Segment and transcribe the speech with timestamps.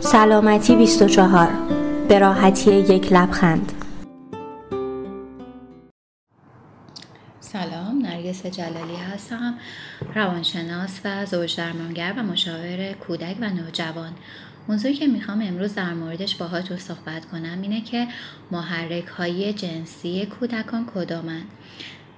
[0.00, 1.48] سلامتی 24
[2.08, 3.72] به راحتی یک لبخند.
[7.40, 9.54] سلام نرگس جلالی هستم.
[10.14, 14.12] روانشناس و زوج درمانگر و مشاور کودک و نوجوان.
[14.68, 18.06] موضوعی که می‌خوام امروز در موردش باهاتون صحبت کنم اینه که
[18.50, 21.46] محرک های جنسی کودکان کدامند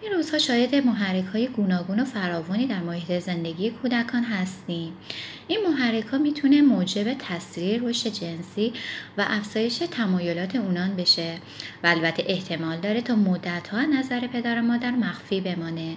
[0.02, 4.92] این روزها شاید محرک های گوناگون و فراوانی در محیط زندگی کودکان هستیم.
[5.48, 8.72] این محرک ها می‌تونه موجب تسریع رشد جنسی
[9.18, 11.34] و افزایش تمایلات اونان بشه
[11.84, 15.96] و البته احتمال داره تا مدت ها نظر پدر و مادر مخفی بمانه.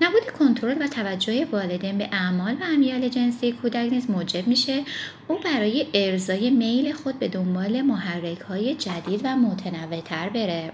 [0.00, 4.82] نبود کنترل و توجه والدین به اعمال و امیال جنسی کودک نیز موجب میشه.
[5.28, 10.72] او برای ارزای میل خود به دنبال محرک های جدید و متنوعتر بره.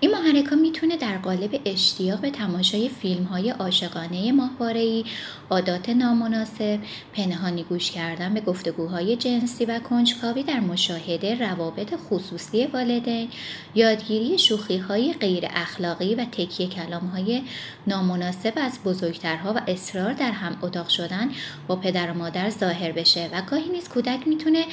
[0.00, 5.04] این محرک ها می‌تونه در قالب اشتیاق به تماشای فیلم های عاشقانه ماهواره
[5.50, 6.78] عادات نامناسب،
[7.12, 13.28] پنهانی گوش کردن به گفتگوهای جنسی و کنجکاوی در مشاهده روابط خصوصی والدین،
[13.74, 17.42] یادگیری شوخی های غیر اخلاقی و تکیه کلام های
[17.86, 21.30] نامناسب از بزرگترها و اصرار در هم اتاق شدن
[21.68, 24.64] با پدر و مادر ظاهر بشه و گاهی نیز کودک می‌تونه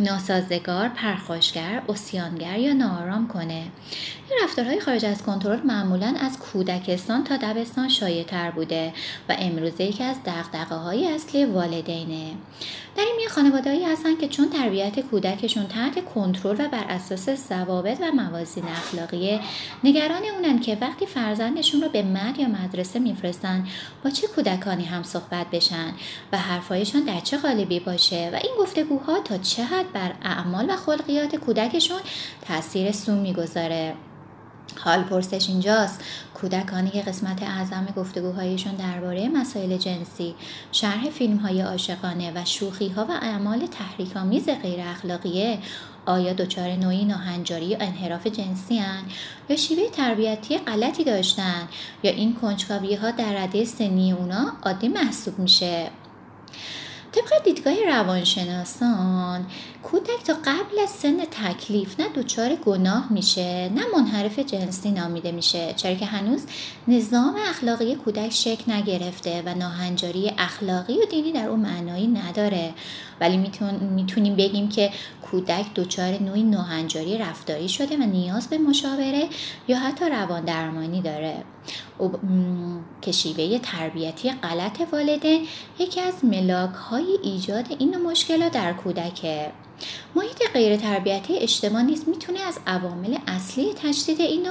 [0.00, 3.67] ناسازگار، پرخاشگر، اسیانگر یا نارام کنه.
[4.48, 8.92] رفتارهای خارج از کنترل معمولا از کودکستان تا دبستان شایع بوده
[9.28, 12.32] و امروزه یکی از دقدقه های اصلی والدینه.
[12.96, 17.98] در این میان خانوادهایی هستن که چون تربیت کودکشون تحت کنترل و بر اساس ضوابط
[18.00, 19.40] و موازین اخلاقی
[19.84, 23.66] نگران اونن که وقتی فرزندشون رو به مد یا مدرسه میفرستن
[24.04, 25.92] با چه کودکانی هم صحبت بشن
[26.32, 30.76] و حرفایشان در چه قالبی باشه و این گفتگوها تا چه حد بر اعمال و
[30.76, 32.00] خلقیات کودکشون
[32.48, 33.94] تاثیر سو می‌گذاره
[34.76, 36.00] حال پرسش اینجاست.
[36.34, 40.34] کودکانی که قسمت اعظم گفتگوهایشان درباره مسائل جنسی
[40.72, 45.58] شرح فیلم های عاشقانه و شوخی ها و اعمال تحریک آمیز غیر اخلاقیه
[46.06, 49.02] آیا دچار نوعی ناهنجاری یا انحراف جنسی هن؟
[49.48, 51.68] یا شیوه تربیتی غلطی داشتن؟
[52.02, 55.90] یا این کنجکاوی ها در رده سنی اونا عادی محسوب میشه؟
[57.18, 59.46] طبق دیدگاه روانشناسان
[59.82, 65.72] کودک تا قبل از سن تکلیف نه دچار گناه میشه نه منحرف جنسی نامیده میشه
[65.76, 66.46] چرا که هنوز
[66.88, 72.74] نظام اخلاقی کودک شکل نگرفته و ناهنجاری اخلاقی و دینی در اون معنایی نداره.
[73.20, 74.90] ولی می‌تونیم بگیم که
[75.30, 79.28] کودک دچار نوعی ناهنجاری رفتاری شده و نیاز به مشاوره
[79.68, 81.44] یا حتی روان درمانی داره
[83.02, 85.46] که شیوه تربیتی غلط والدین
[85.78, 89.52] یکی از ملاک های ایجاد این مشکلات در کودکه.
[90.14, 94.46] محیط غیر تربیتی اجتماع نیز می‌تونه از عوامل اصلی تشدید این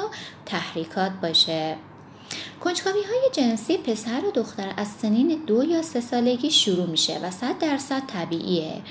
[0.45, 1.75] تحریکات باشه.
[2.63, 7.31] کنجکاوی های جنسی پسر و دختر از سنین دو یا سه سالگی شروع میشه و
[7.31, 8.81] صد درصد طبیعیه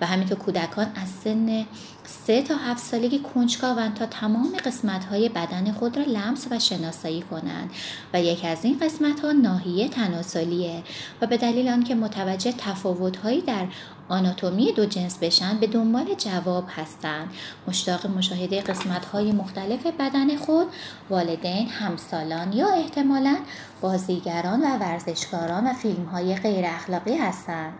[0.00, 1.66] و همینطور کودکان از سن
[2.04, 7.22] سه تا هفت سالگی کنجکاوند تا تمام قسمت های بدن خود را لمس و شناسایی
[7.22, 7.70] کنند
[8.14, 10.82] و یکی از این قسمت ها ناحیه تناسلیه
[11.20, 13.66] و به دلیل آنکه متوجه تفاوت هایی در
[14.08, 17.30] آناتومی دو جنس بشن به دنبال جواب هستند.
[17.68, 20.66] مشتاق مشاهده قسمت های مختلف بدن خود
[21.10, 23.36] والدین همسالان یا احتمالا
[23.80, 27.72] بازیگران و ورزشکاران و فیلم های غیر اخلاقی هستند.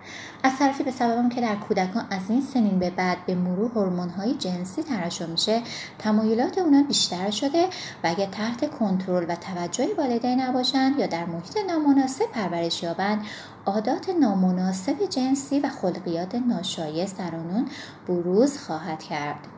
[0.43, 4.09] از طرفی به سبب که در کودکان از این سنین به بعد به مرور هورمون
[4.09, 5.63] های جنسی ترشح میشه
[5.99, 7.65] تمایلات اونا بیشتر شده
[8.05, 13.27] و اگر تحت کنترل و توجه والدین نباشند یا در محیط نامناسب پرورش یابند
[13.67, 17.69] عادات نامناسب جنسی و خلقیات ناشایست در آنون
[18.09, 19.56] بروز خواهد کرد.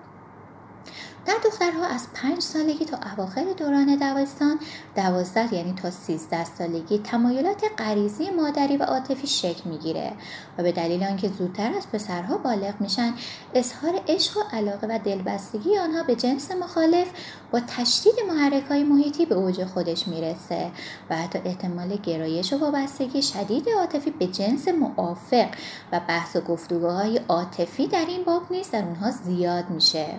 [1.28, 4.58] در دخترها از پنج سالگی تا اواخر دوران دوستان
[4.96, 10.12] دوازده یعنی تا سیزده سالگی تمایلات غریزی مادری و عاطفی شکل می‌گیره
[10.58, 13.14] و به دلیل آنکه زودتر از پسرها بالغ میشن
[13.54, 17.08] اظهار عشق و علاقه و دلبستگی آنها به جنس مخالف
[17.50, 20.70] با تشدید محرک های محیطی به اوج خودش می‌رسه
[21.10, 25.48] و حتی احتمال گرایش و وابستگی شدید عاطفی به جنس موافق
[25.92, 30.18] و بحث و گفتگوهای عاطفی در این باب نیز در اونها زیاد میشه.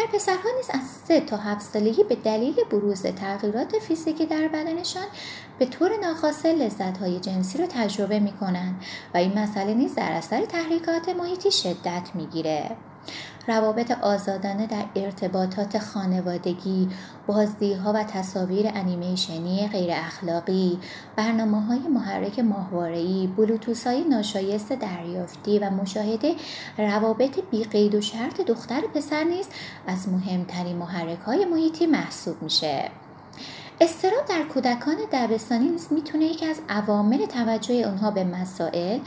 [0.00, 5.06] در پسرها نیز از سه تا هفت سالگی به دلیل بروز تغییرات فیزیکی در بدنشان
[5.58, 8.82] به طور ناخواسته لذت های جنسی را تجربه می کنند
[9.14, 12.76] و این مسئله نیز در اثر تحریکات محیطی شدت می گیره.
[13.50, 16.88] روابط آزادانه در ارتباطات خانوادگی،
[17.84, 20.78] ها و تصاویر انیمیشنی غیر اخلاقی،
[21.16, 26.34] برنامه های محرک ماهواره‌ای، بلوتوس های ناشایست دریافتی و مشاهده
[26.78, 29.46] روابط بیقید و شرط دختر پسر نیز
[29.86, 32.90] از مهمترین محرک های محیطی محسوب میشه.
[33.80, 38.98] استراب در کودکان دبستانی نیز می‌تونه یکی از عوامل توجه اونها به مسائل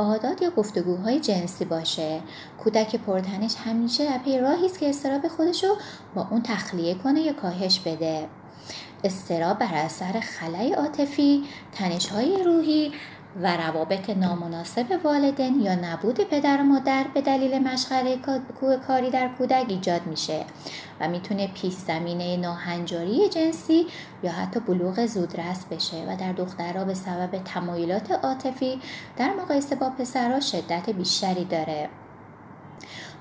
[0.00, 2.20] عادات یا گفتگوهای جنسی باشه.
[2.64, 5.76] کودک پرتنش همیشه در پی راهی است که استراب خودش رو
[6.14, 8.28] با اون تخلیه کنه یا کاهش بده.
[9.04, 12.92] استراب بر اثر خلای عاطفی تنشهای روحی
[13.36, 18.18] و روابط نامناسب والدین یا نبود پدر و مادر به دلیل مشغله
[18.86, 20.44] کاری در کودک ایجاد میشه
[21.00, 23.86] و می‌تونه پیش زمینه ناهنجاری جنسی
[24.22, 28.80] یا حتی بلوغ زودرس بشه و در دخترها به سبب تمایلات عاطفی
[29.16, 31.88] در مقایسه با پسرها شدت بیشتری داره.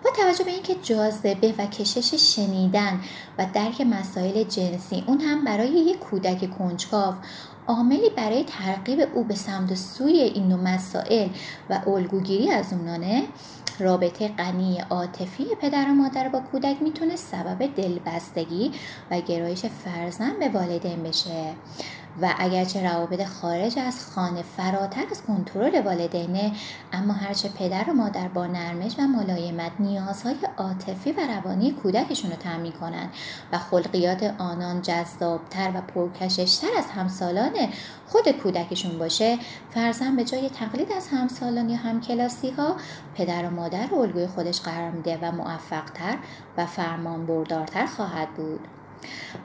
[0.03, 2.99] با توجه به اینکه جاذبه و کشش شنیدن
[3.37, 7.13] و درک مسائل جنسی اون هم برای یک کودک کنجکاو
[7.69, 11.29] عاملی برای ترغیب او به سمت سوی این نوع مسائل
[11.69, 13.23] و الگوگیری از اونانه
[13.79, 18.71] رابطه غنی عاطفی پدر و مادر با کودک می‌تونه سبب دلبستگی
[19.11, 21.53] و گرایش فرزند به والدین بشه.
[22.21, 26.51] و اگرچه روابط خارج از خانه فراتر از کنترل والدینه
[26.93, 32.37] اما هرچه پدر و مادر با نرمش و ملایمت نیازهای عاطفی و روانی کودکشون رو
[32.37, 33.09] تعمین کنند
[33.51, 37.53] و خلقیات آنان جذابتر و پرکششتر از همسالان
[38.07, 39.37] خود کودکشون باشه
[39.69, 42.75] فرزن به جای تقلید از همسالان یا همکلاسی ها
[43.15, 46.17] پدر و مادر رو الگوی خودش قرار میده و موفقتر
[46.57, 48.78] و فرمان بردارتر خواهد بود.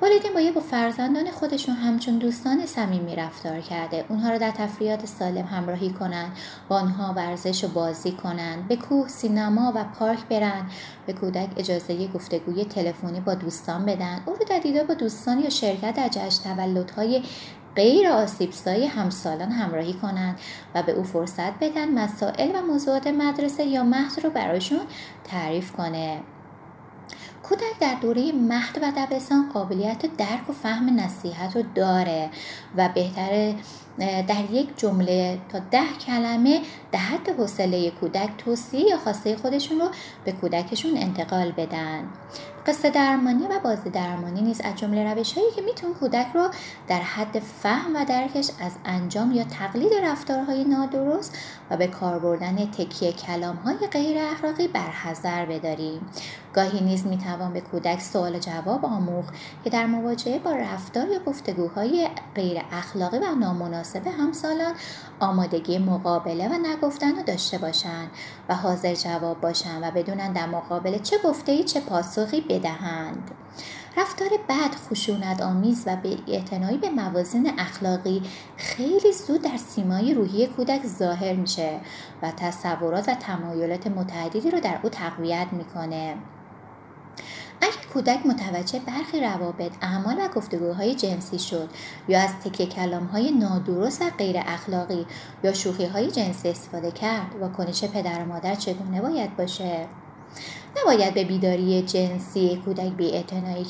[0.02, 4.04] والدین باید با فرزندان خودشون همچون دوستان صمیمی رفتار کرده.
[4.08, 6.36] اونها رو در تفریات سالم همراهی کنند
[6.68, 10.66] با آنها ورزش و بازی کنند به کوه سینما و پارک برن
[11.06, 14.22] به کودک اجازه گفتگوی تلفنی با دوستان بدن.
[14.26, 17.22] او رو در دیدار با دوستان یا شرکت در جشن تولدهای
[17.76, 20.38] غیر آسیبزای همسالان همراهی کنند
[20.74, 24.80] و به او فرصت بدن مسائل و موضوعات مدرسه یا مهد رو برایشون
[25.24, 26.20] تعریف کنه.
[27.49, 32.31] کودک در دوره مهد و دبستان قابلیت درک و فهم نصیحت رو داره
[32.76, 33.55] و بهتره
[33.99, 36.61] در یک جمله تا ده کلمه
[36.93, 39.88] در حد حوصله کودک توصیه یا خواسته خودشون رو
[40.25, 42.05] به کودکشون انتقال بدن.
[42.67, 46.49] قصه درمانی و بازی درمانی نیز از جمله روش هایی که میتون کودک رو
[46.88, 51.38] در حد فهم و درکش از انجام یا تقلید رفتارهای نادرست
[51.70, 56.00] و به کار بردن تکیه کلام های غیر اخلاقی برحضر بداریم
[56.55, 62.08] گاهی نیز می‌توان به کودک سوال جواب آموخت که در مواجهه با رفتار یا گفتگوهای
[62.35, 63.83] غیر اخلاقی و نامناسب
[64.19, 64.72] همسالان
[65.20, 68.10] آمادگی مقابله و نگفتن رو داشته باشند
[68.48, 73.31] و حاضر جواب باشند و بدونن در مقابل چه گفته چه پاسخی بدهند.
[73.96, 78.22] رفتار بد خشونت آمیز و به اعتنایی به موازین اخلاقی
[78.56, 81.81] خیلی زود در سیمای روحی کودک ظاهر میشه
[82.22, 86.16] و تصورات و تمایلات متعددی رو در او تقویت می‌کنه.
[87.60, 91.68] اگر کودک متوجه برخی روابط اعمال و گفتگوهای جنسی شد
[92.08, 95.06] یا از تکه کلام های نادرست و غیر اخلاقی
[95.44, 99.86] یا شوخی های جنسی استفاده کرد و کنش پدر و مادر چگونه باید باشه؟
[100.82, 103.22] نباید به بیداری جنسی کودک بی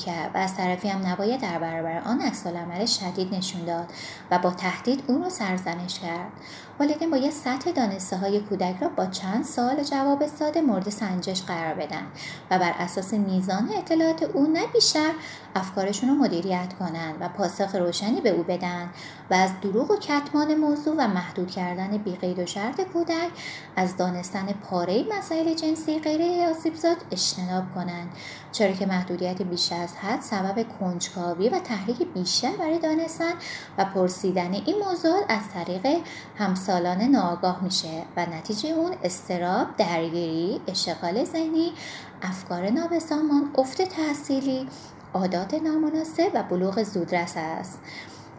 [0.05, 3.85] کرد و از طرفی هم نباید در برابر آن عمل شدید نشون داد
[4.31, 6.31] و با تهدید اون رو سرزنش کرد.
[6.79, 11.73] والدین باید سطح دانسته های کودک را با چند سال جواب ساده مورد سنجش قرار
[11.73, 12.07] بدن
[12.51, 15.11] و بر اساس میزان اطلاعات او نه بیشتر
[15.55, 18.89] افکارشون رو مدیریت کنند و پاسخ روشنی به او بدن
[19.31, 23.31] و از دروغ و کتمان موضوع و محدود کردن بیقید و شرط کودک
[23.75, 28.09] از دانستن پاره مسائل جنسی غیر آسیبزاد اجتناب کنند
[28.55, 33.33] چرا که محدودیت بیش از حد سبب کنجکاوی و تحریک بیشتر برای دانستن
[33.77, 35.87] و پرسیدن این موضوع از طریق
[36.37, 41.71] همسالان ناآگاه میشه و نتیجه اون استراب درگیری اشتغال ذهنی
[42.21, 44.67] افکار نابسامان افت تحصیلی
[45.13, 47.79] عادات نامناسب و بلوغ زودرس است.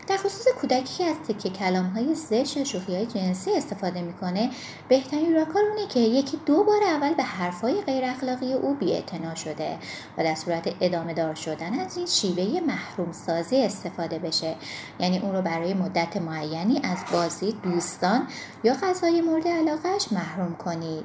[0.07, 4.51] در خصوص کودکی که از تکه کلام های زشت شوخی های جنسی استفاده می‌کنه.
[4.89, 9.05] بهترین راکار اونه که یکی دو بار اول به حرفهای غیر اخلاقی او بی
[9.37, 9.79] شده
[10.19, 14.55] و در صورت ادامه دار شدن از این شیوه محروم سازی استفاده بشه.
[15.01, 18.29] یعنی اون رو برای مدت معینی از بازی دوستان
[18.65, 21.05] یا غذای مورد علاقهش محروم کنید.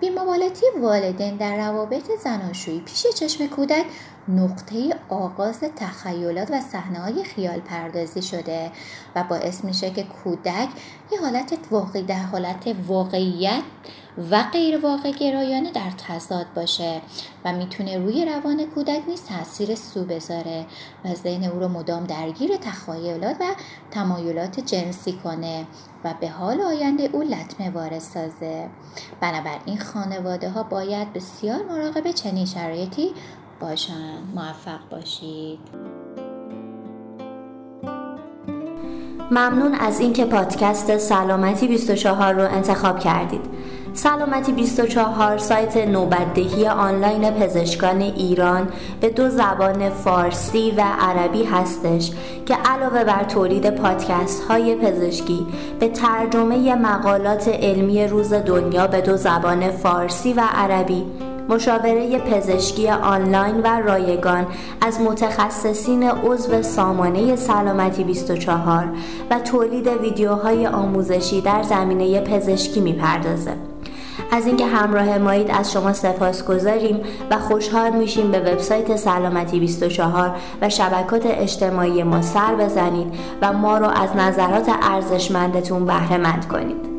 [0.00, 3.84] بیمبالتی والدین در روابط زناشویی پیش چشم کودک
[4.28, 8.70] نقطه آغاز تخیلات و صحنه های خیال پردازی شده
[9.16, 10.68] و باعث میشه که کودک
[11.12, 13.62] یه حالت واقعی در حالت واقعیت
[14.30, 17.00] و غیر واقع گرایانه در تضاد باشه
[17.44, 20.66] و می‌تونه روی روان کودک نیز تاثیر سو بذاره
[21.04, 23.44] و ذهن او رو مدام درگیر تخیلات و
[23.90, 25.66] تمایلات جنسی کنه
[26.04, 28.68] و به حال آینده او لطمه وارد سازه.
[29.20, 33.12] بنابراین خانواده ها باید بسیار مراقب چنین شرایطی
[33.60, 35.58] باشن موفق باشید
[39.30, 43.40] ممنون از اینکه پادکست سلامتی 24 رو انتخاب کردید.
[43.96, 48.68] سلامتی 24 سایت نوبتدهی آنلاین پزشکان ایران
[49.00, 52.10] به دو زبان فارسی و عربی هستش
[52.46, 55.46] که علاوه بر تولید پادکست های پزشکی
[55.80, 61.06] به ترجمه مقالات علمی روز دنیا به دو زبان فارسی و عربی
[61.48, 64.46] مشاوره پزشکی آنلاین و رایگان
[64.80, 68.88] از متخصصین عضو سامانه سلامتی 24
[69.30, 73.52] و تولید ویدیوهای آموزشی در زمینه پزشکی می‌پردازه.
[74.32, 77.00] از اینکه همراه مایید از شما سپاس گذاریم
[77.30, 83.78] و خوشحال میشیم به وبسایت سلامتی 24 و شبکات اجتماعی ما سر بزنید و ما
[83.78, 86.95] رو از نظرات ارزشمندتون بهره مند کنید.